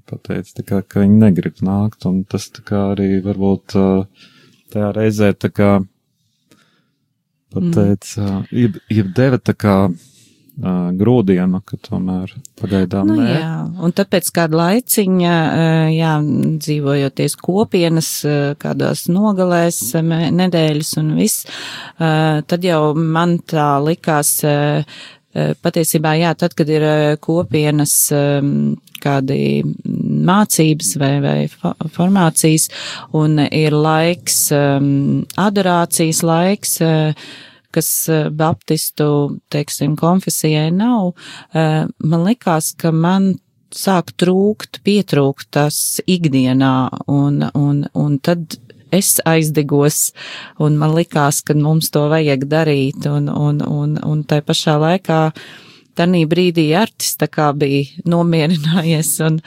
[0.10, 4.28] pateica, tā kā, ka viņi negrib nākt, un tas tā kā arī varbūt uh,
[4.76, 5.72] tajā reizē tā kā
[7.52, 8.46] pateica, mm.
[8.60, 9.78] jeb, jeb deva tā kā
[10.60, 13.30] uh, grūdienu, ka tomēr pagaidām nu, nē.
[13.36, 16.12] Jā, un tāpēc kādu laiciņa, uh, jā,
[16.66, 24.86] dzīvojoties kopienas, uh, kādās nogalēs nedēļas un viss, uh, tad jau man tā likās, uh,
[25.32, 26.84] patiesībā, jā, tad, kad ir
[27.24, 27.94] kopienas
[29.02, 29.38] kādi
[30.28, 31.38] mācības vai, vai
[31.96, 32.68] formācijas
[33.18, 34.42] un ir laiks,
[35.40, 37.32] adorācijas laiks, uh,
[37.74, 41.14] kas eh, baptistu, teiksim, konfesijai nav,
[41.54, 43.34] eh, man likās, ka man
[43.72, 46.76] sāk trūkt, pietrūkt tas ikdienā,
[47.08, 48.58] un, un, un tad
[48.92, 50.12] es aizdegos,
[50.60, 55.22] un man likās, ka mums to vajag darīt, un, un, un, un tai pašā laikā
[55.96, 59.40] tanī brīdī artis tā kā bija nomierinājies, un,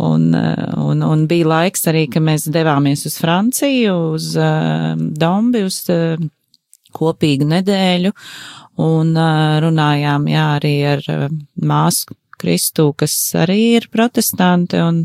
[0.00, 5.82] un, un, un bija laiks arī, ka mēs devāmies uz Franciju, uz uh, Dombi, uz
[5.92, 6.18] uh,
[6.96, 8.14] kopīgu nedēļu
[8.80, 9.12] un
[9.64, 11.04] runājām, jā, arī ar
[11.60, 15.02] māsu Kristu, kas arī ir protestanti, un,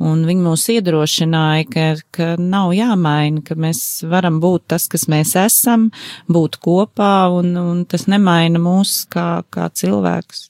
[0.00, 5.34] un viņi mūs iedrošināja, ka, ka nav jāmaina, ka mēs varam būt tas, kas mēs
[5.40, 5.90] esam,
[6.32, 10.48] būt kopā, un, un tas nemaina mūs kā, kā cilvēks.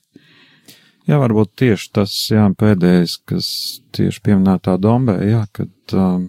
[1.11, 3.49] Jā, varbūt tieši tas, jā, pēdējais, kas
[3.97, 6.29] tieši pieminētā dombē, jā, kad um,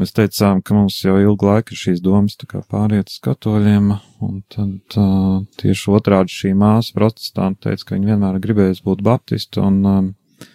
[0.00, 2.38] Mēs teicām, ka mums jau ilgu laiku ir šīs domas
[2.70, 3.90] pāriet uz katoļiem,
[4.24, 9.60] un tad uh, tieši otrādi šī māsa protestanti teica, ka viņi vienmēr gribēs būt baptisti,
[9.60, 10.46] un, uh,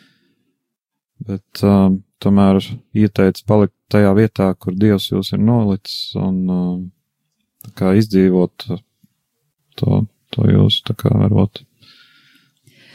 [1.28, 1.92] bet uh,
[2.26, 2.58] tomēr
[2.98, 8.66] ieteica palikt tajā vietā, kur Dievs jūs ir nolicis, un uh, kā izdzīvot
[9.78, 10.02] to,
[10.34, 11.62] to jūs tā kā varot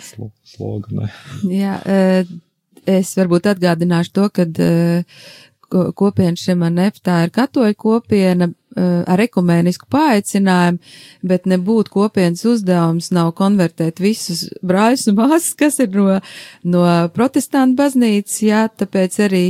[0.03, 1.12] sloganē.
[1.46, 1.78] Jā,
[2.90, 4.61] es varbūt atgādināšu to, kad
[5.71, 10.79] kopiena Šemanef, tā ir katoļu kopiena, ar ekumēnisku paaicinājumu,
[11.27, 16.18] bet nebūtu kopienas uzdevums nav konvertēt visus brāļus un māsas, kas ir no,
[16.62, 19.45] no protestantu baznīcas, jā, tāpēc arī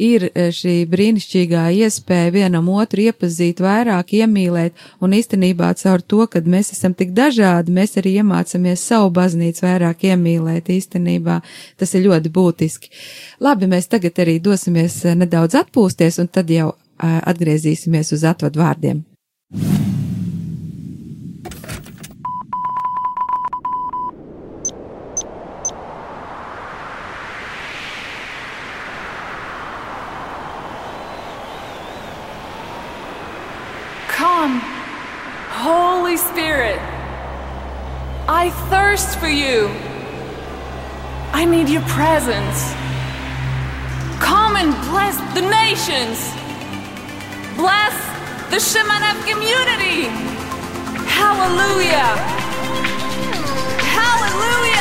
[0.00, 6.72] ir šī brīnišķīgā iespēja vienam otru iepazīt vairāk, iemīlēt, un īstenībā caur to, kad mēs
[6.76, 11.40] esam tik dažādi, mēs arī iemācamies savu baznīcu vairāk iemīlēt īstenībā.
[11.80, 12.92] Tas ir ļoti būtiski.
[13.44, 19.04] Labi, mēs tagad arī dosimies nedaudz atpūsties, un tad jau atgriezīsimies uz atvadu vārdiem.
[34.20, 34.60] Come,
[35.64, 36.78] Holy Spirit.
[38.28, 39.68] I thirst for you.
[41.32, 42.72] I need your presence.
[44.20, 46.39] Come and bless the nations.
[47.60, 47.92] Bless
[48.48, 50.08] the Shemanev community.
[51.04, 52.08] Hallelujah.
[53.92, 54.00] Hallelujah.
[54.00, 54.79] Hallelujah.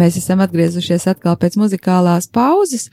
[0.00, 2.88] Mēs esam atgriezušies atkal pēc muzikālās pauzes,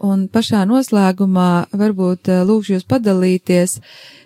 [0.00, 3.74] Un pašā noslēgumā varbūt eh, lūkšu jūs padalīties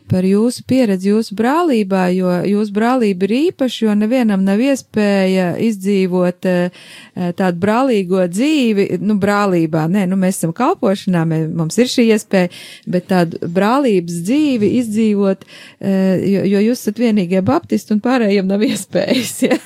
[0.07, 6.47] par jūsu pieredzi jūsu brālībā, jo jūsu brālība ir īpaša, jo nevienam nav iespēja izdzīvot
[6.47, 6.77] eh,
[7.17, 12.07] eh, tādu brālīgo dzīvi, nu, brālībā, nē, nu, mēs esam kalpošanā, mē, mums ir šī
[12.13, 12.53] iespēja,
[12.95, 15.43] bet tādu brālības dzīvi izdzīvot,
[15.81, 19.59] jo, jo jūs esat vienīgie baptisti un pārējiem nav iespējas, ja?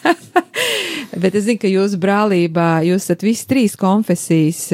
[1.19, 4.69] Bet es zinu, ka jūsu brālībā jūs esat visi trīs konfesijas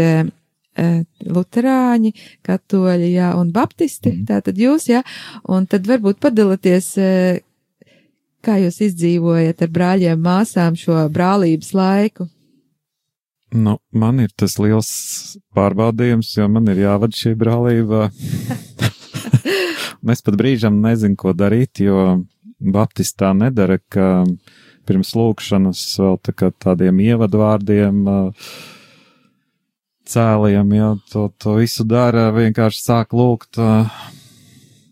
[0.76, 2.12] eh, luterāņi,
[2.46, 4.24] katoļi, jā, un baptisti, Mhm.
[4.26, 5.02] tātad jūs, jā,
[5.48, 7.40] un tad varbūt padalieties, eh,
[8.42, 12.28] kā jūs izdzīvojat ar brāļiem, māsām šo brālības laiku.
[13.52, 18.10] Nu, man ir tas liels pārbaudījums, jo man ir jāvada šī brālība.
[20.04, 22.26] Es pat brīžam nezinu, ko darīt, jo
[22.60, 24.26] Baptists tā nedara, ka
[24.84, 28.50] pirms lūkšanas vēl tā tādiem ievadvārdiem uh,
[30.08, 33.88] cēliem, jā, to, to visu dara, vienkārši sāk lūgt, uh,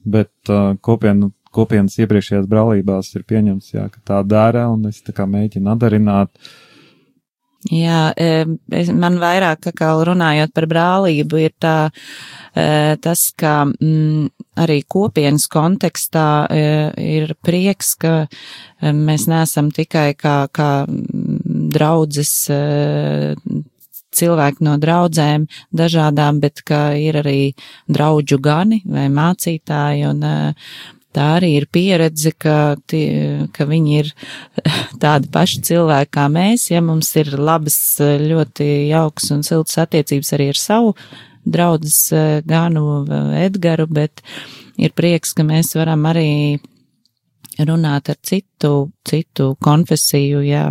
[0.08, 5.14] bet uh, kopienu, kopienas iepriekšējās brālībās ir pieņemts, jā, ka tā dara, un es tā
[5.16, 6.32] kā mēģinu atdarināt.
[7.70, 11.92] Jā, es- man vairāk kā runājot par brālību ir tā,
[12.56, 16.50] e, tas, ka mm, arī kopienas kontekstā
[16.98, 18.26] ir prieks, ka
[18.82, 22.34] mēs neesam tikai kā, kā mm, draudzes
[24.12, 27.52] cilvēki no draudzēm dažādām, bet ka ir arī
[27.88, 30.36] draudžu gani vai mācītāji un e,
[31.12, 34.14] tā arī ir pieredze, ka, tie, ka viņi ir
[35.02, 40.50] tādi paši cilvēki kā mēs, ja mums ir labas, ļoti jauks un siltas attiecības arī
[40.54, 40.96] ar savu
[41.44, 43.04] draudzes eh, Ganu
[43.36, 44.22] Edgaru, bet
[44.78, 46.60] ir prieks, ka mēs varam arī
[47.60, 50.70] runāt ar citu, citu konfesiju, jā,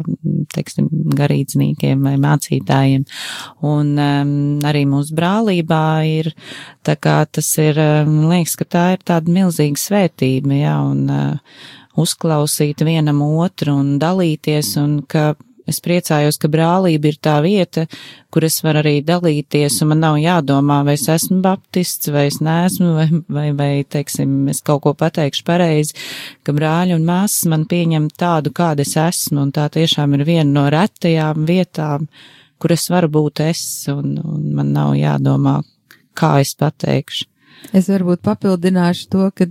[0.55, 0.87] teiksim,
[1.17, 3.05] garīdzniekiem vai mācītājiem.
[3.67, 4.33] Un um,
[4.67, 6.31] arī mūsu brālībā ir,
[6.87, 11.61] tā kā tas ir, um, liekas, ka tā ir tāda milzīga svētība, jā, un uh,
[12.01, 15.33] uzklausīt vienam otru un dalīties, un ka
[15.69, 17.85] es priecājos, ka brālība ir tā vieta,
[18.31, 22.39] kur es varu arī dalīties, un man nav jādomā, vai es esmu baptists, vai es
[22.43, 25.97] neesmu, vai, vai, vai teiksim, es kaut ko pateikšu pareizi,
[26.45, 30.49] ka brāļi un māsas man pieņem tādu, kāda es esmu, un tā tiešām ir viena
[30.51, 32.07] no retajām vietām,
[32.61, 35.59] kur es varu būt es, un, un man nav jādomā,
[36.17, 37.30] kā es pateikšu.
[37.77, 39.47] Es varbūt papildināšu to, ka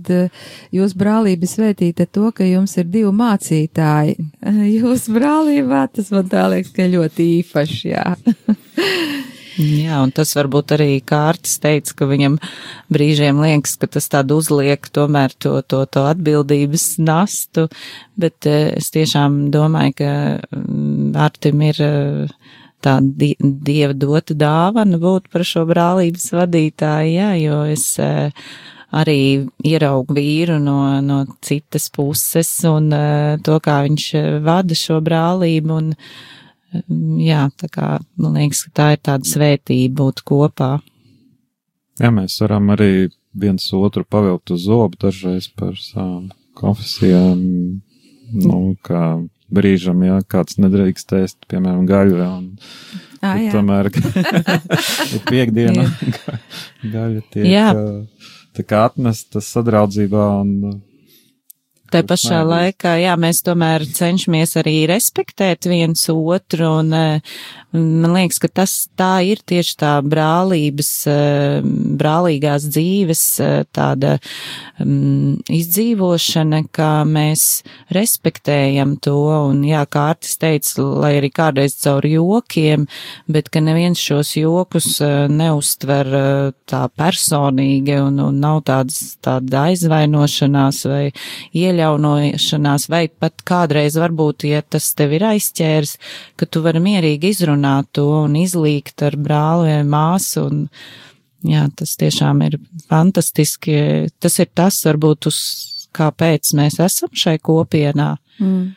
[0.75, 4.17] jūs brālība svētīta to, ka jums ir divi mācītāji.
[4.81, 8.07] Jūs brālībā tas man tā liekas, ka ļoti īpaši, jā.
[9.59, 12.37] Jā, un tas varbūt arī kārtas teica, ka viņam
[12.93, 17.67] brīžiem liekas, ka tas tādu uzliek tomēr to, to, to atbildības nastu,
[18.15, 20.13] bet eh, es tiešām domāju, ka
[20.55, 27.31] mm, Artim ir eh, tā di dieva dota dāvana būt par šo brālības vadītāju, jā,
[27.41, 28.33] jo es eh,
[28.91, 34.99] arī ieraugu vīru no, no citas puses un eh, to, kā viņš eh, vada šo
[35.05, 35.93] brālību un
[37.21, 37.87] jā, tā kā
[38.19, 40.73] man liekas, ka tā ir tāda svētība būt kopā.
[41.99, 47.41] Jā, mēs varam arī viens otru pavilkt uz zobu dažreiz par savām konfesijām,
[48.31, 49.03] nu, kā
[49.53, 52.45] brīžam, ja kāds nedrīkst ēst, piemēram, gaļu, un
[53.21, 53.51] Ah, jā.
[53.53, 53.91] tomēr
[55.13, 55.83] ir piekdiena,
[56.95, 57.67] gaļa tiek Jā.
[58.57, 60.81] tā kā atnesta sadraudzībā un
[61.91, 67.33] Kaut pašā laikā, jā, mēs tomēr cenšamies arī respektēt viens otru, un eh,
[67.75, 71.67] man liekas, ka tas tā ir tieši tā brālības, eh,
[71.99, 74.13] brālīgās dzīves eh, tāda
[74.79, 77.63] um, izdzīvošana, ka mēs
[77.95, 79.17] respektējam to,
[79.51, 82.87] un jā, kā Artis teica, lai arī kādreiz caur jokiem,
[83.31, 84.89] bet ka neviens šos jokus
[85.31, 91.03] neuztver eh, tā personīgi, un, un nav tādas, tāda aizvainošanās vai
[91.81, 95.97] ieļaunošanās, vai pat kādreiz varbūt, ja tas tev ir aizķērs,
[96.39, 100.67] ka tu vari mierīgi izrunāt to un izlīgt ar brāli vai māsu, un
[101.47, 102.59] jā, tas tiešām ir
[102.89, 103.79] fantastiski.
[104.21, 105.41] Tas ir tas, varbūt, uz
[105.95, 108.13] kāpēc mēs esam šai kopienā.
[108.39, 108.69] Mm.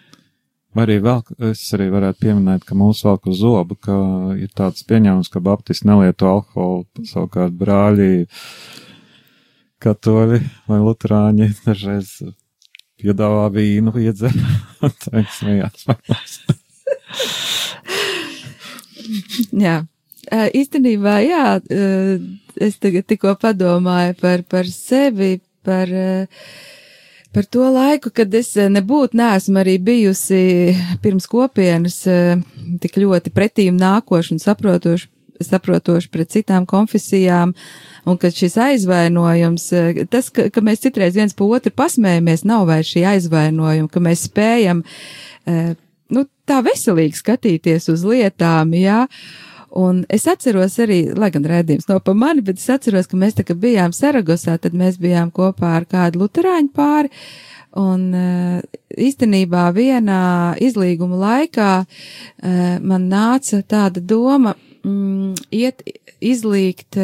[0.75, 1.21] Vai arī vēl,
[1.53, 3.95] es arī varētu pieminēt, ka mūsu velk uz zobu, ka
[4.35, 8.27] ir tāds pieņēmums, ka baptisti nelieto alkoholu, savukārt brāļi,
[9.85, 12.17] katoļi vai luterāņi dažreiz
[13.01, 14.35] piedāvā vīnu iedzer.
[15.05, 15.89] Tā ir smējās.
[19.65, 19.77] Jā.
[20.33, 21.61] Īstenībā, jā,
[22.65, 25.91] es tagad tikko padomāju par, par sevi, par,
[27.37, 30.73] par to laiku, kad es nebūtu, neesmu arī bijusi
[31.05, 32.01] pirms kopienas
[32.81, 37.55] tik ļoti pretīm nākoši un saprotoši saprotoši pret citām konfesijām,
[38.05, 42.69] un ka šis aizvainojums, eh, tas, ka, ka mēs citreiz viens pa otru pasmējamies, nav
[42.69, 44.85] vairs šī aizvainojuma, ka mēs spējam,
[45.47, 45.73] eh,
[46.13, 49.07] nu, tā veselīgi skatīties uz lietām, jā.
[49.75, 53.41] Un es atceros arī, lai gan rēdījums nav pa mani, bet es atceros, ka mēs
[53.41, 57.11] tā kā bijām Saragosā, tad mēs bijām kopā ar kādu luterāņu pāri,
[57.81, 58.61] un eh,
[58.95, 61.71] īstenībā vienā izlīguma laikā
[62.87, 64.53] man nāca tāda doma
[64.87, 65.83] mm, iet
[66.23, 67.01] izlīgt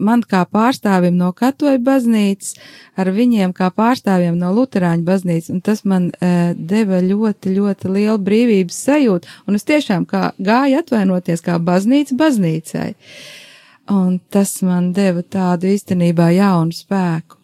[0.00, 2.54] man kā pārstāvim no katoļu baznīcas,
[2.98, 8.18] ar viņiem kā pārstāvjiem no luterāņu baznīcas, un tas man e, deva ļoti, ļoti lielu
[8.28, 12.92] brīvības sajūtu, un es tiešām kā gāju atvainoties kā baznīca baznīcai.
[13.88, 17.38] Un tas man deva tādu īstenībā jaunu spēku.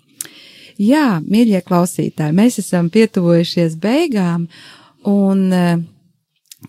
[0.82, 4.48] Jā, mīļie klausītāji, mēs esam pietuvojušies beigām,
[5.08, 5.66] un e,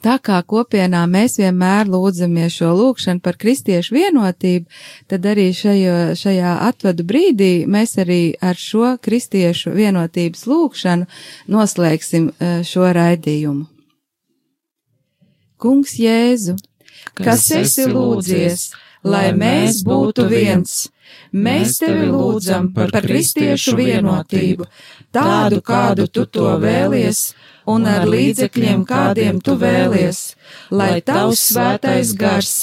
[0.04, 4.68] Tā kā kopienā mēs vienmēr lūdzamies šo lūgšanu par kristiešu vienotību,
[5.12, 11.08] tad arī šajo, šajā atvadu brīdī mēs arī ar šo kristiešu vienotības lūgšanu
[11.56, 13.70] noslēgsim eh, šo raidījumu.
[15.62, 16.58] Kungs Jēzu,
[17.16, 18.68] kas esi lūdzies,
[19.08, 20.90] lai mēs būtu viens,
[21.32, 24.68] mēs tevi lūdzam par kristiešu vienotību,
[25.16, 27.30] tādu, kādu tu to vēlies,
[27.70, 30.36] un ar līdzekļiem, kādiem tu vēlies,
[30.72, 32.54] lai tavs svētais gars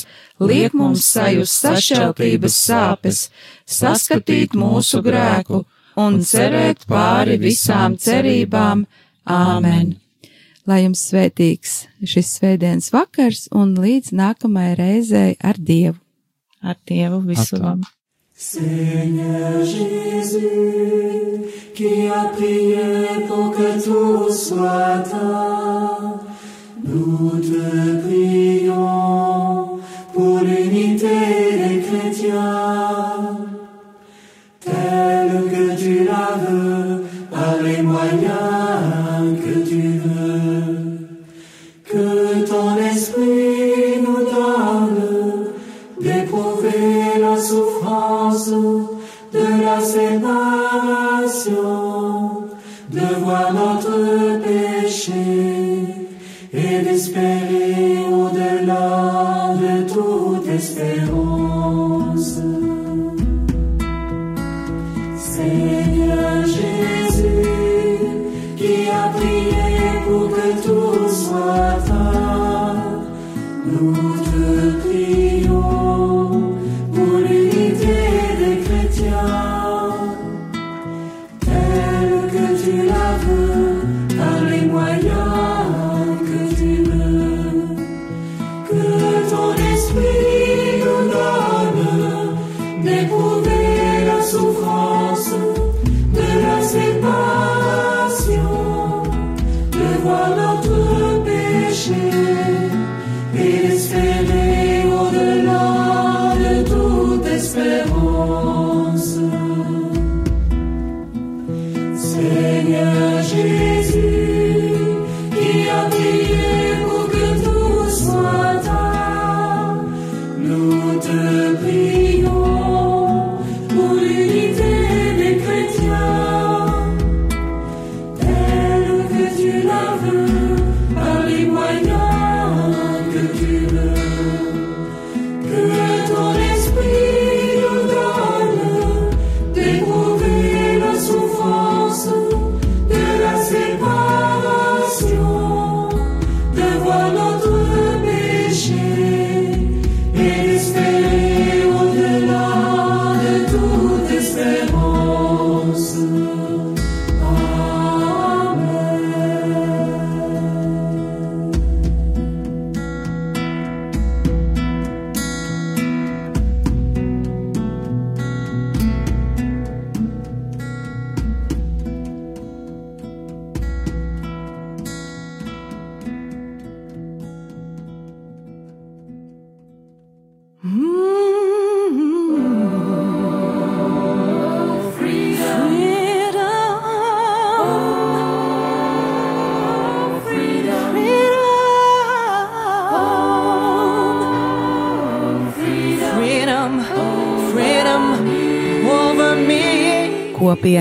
[0.43, 3.23] liek mums sajust sašķeltības sāpes,
[3.67, 5.65] saskatīt mūsu grēku
[6.01, 8.87] un cerēt pāri visām cerībām.
[9.23, 9.97] Āmen!
[10.67, 11.73] Lai jums svētīgs
[12.07, 15.99] šis svētdienas vakars un līdz nākamajai reizei ar Dievu!
[16.63, 17.87] Ar Dievu visu labu!
[18.45, 20.41] Seigneur Jésus,
[21.77, 26.19] qui a prié pour que tout soit un,
[26.83, 29.79] nous te prions
[30.13, 31.19] pour l'unité
[31.69, 33.39] des chrétiens,
[34.59, 38.52] telle que tu la veux, par les moyens